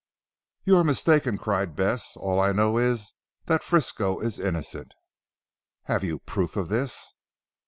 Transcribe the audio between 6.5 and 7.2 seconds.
of this?"